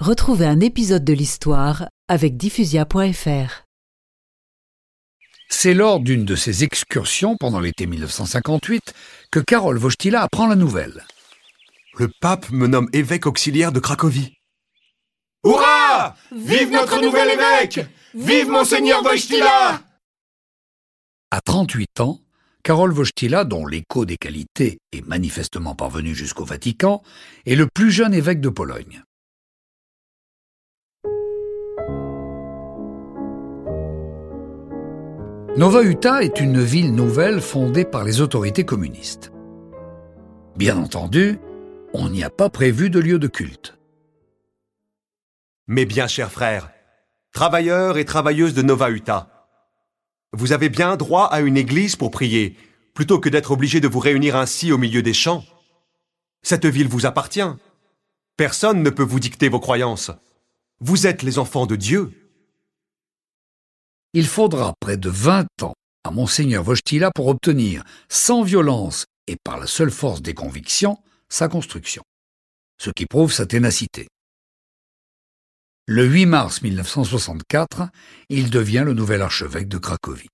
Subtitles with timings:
[0.00, 3.64] Retrouvez un épisode de l'histoire avec diffusia.fr.
[5.50, 8.94] C'est lors d'une de ses excursions pendant l'été 1958
[9.30, 11.04] que Karol Wojtyla apprend la nouvelle.
[11.98, 14.38] Le pape me nomme évêque auxiliaire de Cracovie.
[15.44, 19.82] Hurrah Vive notre nouvel évêque Vive Monseigneur Wojtyla
[21.30, 22.20] À 38 ans,
[22.64, 27.02] Karol Wojtyla, dont l'écho des qualités est manifestement parvenu jusqu'au Vatican,
[27.44, 29.02] est le plus jeune évêque de Pologne.
[35.60, 39.30] Nova Uta est une ville nouvelle fondée par les autorités communistes.
[40.56, 41.38] Bien entendu,
[41.92, 43.76] on n'y a pas prévu de lieu de culte.
[45.66, 46.70] Mes bien chers frères,
[47.34, 49.46] travailleurs et travailleuses de Nova Uta,
[50.32, 52.56] vous avez bien droit à une église pour prier,
[52.94, 55.44] plutôt que d'être obligés de vous réunir ainsi au milieu des champs.
[56.40, 57.52] Cette ville vous appartient.
[58.38, 60.10] Personne ne peut vous dicter vos croyances.
[60.80, 62.19] Vous êtes les enfants de Dieu.
[64.12, 69.56] Il faudra près de 20 ans à Monseigneur Wojtyla pour obtenir, sans violence et par
[69.56, 72.02] la seule force des convictions, sa construction,
[72.80, 74.08] ce qui prouve sa ténacité.
[75.86, 77.88] Le 8 mars 1964,
[78.30, 80.28] il devient le nouvel archevêque de Cracovie.